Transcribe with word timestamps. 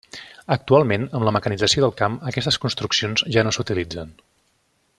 Actualment 0.53 1.03
amb 1.19 1.27
la 1.27 1.33
mecanització 1.35 1.83
del 1.85 1.93
camp 1.99 2.17
aquestes 2.31 2.57
construccions 2.65 3.25
ja 3.37 3.45
no 3.49 3.53
s'utilitzen. 3.59 4.17